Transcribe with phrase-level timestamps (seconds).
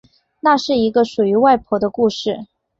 [0.39, 2.47] 那是一个属于外婆的故事